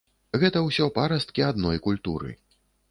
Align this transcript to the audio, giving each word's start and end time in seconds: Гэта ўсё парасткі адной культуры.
Гэта 0.43 0.63
ўсё 0.69 0.89
парасткі 0.97 1.47
адной 1.51 1.77
культуры. 1.89 2.29